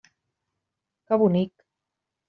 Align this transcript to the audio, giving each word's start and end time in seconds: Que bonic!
Que 1.11 1.21
bonic! 1.25 1.57